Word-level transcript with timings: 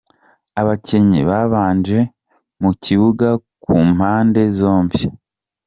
Abakinnyi 0.61 1.21
babanje 1.29 1.99
mu 2.61 2.71
kibuga 2.83 3.29
ku 3.63 3.73
mpamde 3.95 4.41
zombi. 4.57 4.99